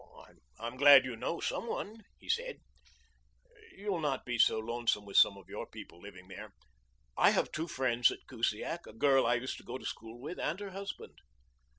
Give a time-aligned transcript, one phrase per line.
[0.59, 2.57] "I'm glad you know some one," he said.
[3.73, 6.55] "You'll not be so lonesome with some of your people living there.
[7.15, 10.39] I have two friends at Kusiak a girl I used to go to school with
[10.39, 11.19] and her husband."